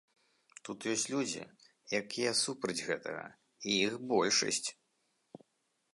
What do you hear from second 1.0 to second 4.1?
людзі, якія супраць гэтага, і іх